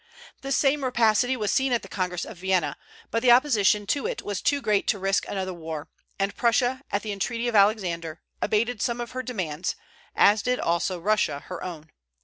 [0.41, 2.75] This same rapacity was seen at the Congress of Vienna;
[3.11, 7.03] but the opposition to it was too great to risk another war, and Prussia, at
[7.03, 9.75] the entreaty of Alexander, abated some of her demands,
[10.15, 11.91] as did also Russia her own.